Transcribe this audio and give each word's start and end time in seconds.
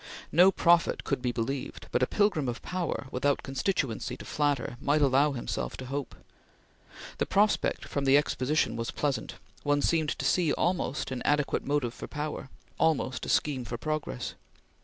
No 0.31 0.51
prophet 0.51 1.03
could 1.03 1.21
be 1.21 1.31
believed, 1.31 1.85
but 1.91 2.01
a 2.01 2.07
pilgrim 2.07 2.49
of 2.49 2.63
power, 2.63 3.05
without 3.11 3.43
constituency 3.43 4.17
to 4.17 4.25
flatter, 4.25 4.75
might 4.81 4.99
allow 5.03 5.33
himself 5.33 5.77
to 5.77 5.85
hope. 5.85 6.15
The 7.19 7.27
prospect 7.27 7.85
from 7.87 8.05
the 8.05 8.17
Exposition 8.17 8.75
was 8.75 8.89
pleasant; 8.89 9.35
one 9.61 9.83
seemed 9.83 10.09
to 10.09 10.25
see 10.25 10.53
almost 10.53 11.11
an 11.11 11.21
adequate 11.21 11.67
motive 11.67 11.93
for 11.93 12.07
power; 12.07 12.49
almost 12.79 13.27
a 13.27 13.29
scheme 13.29 13.63
for 13.63 13.77
progress. 13.77 14.33